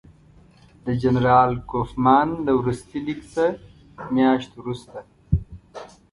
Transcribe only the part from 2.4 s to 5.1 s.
له وروستي لیک څه میاشت وروسته.